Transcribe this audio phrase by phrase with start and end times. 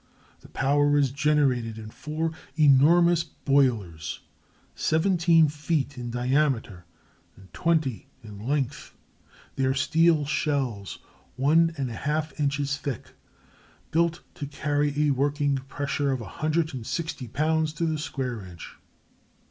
[0.39, 4.21] The power is generated in four enormous boilers,
[4.73, 6.85] seventeen feet in diameter
[7.35, 8.97] and twenty in length,
[9.57, 10.97] their steel shells
[11.35, 13.13] one and a half inches thick,
[13.91, 18.77] built to carry a working pressure of 160 pounds to the square inch.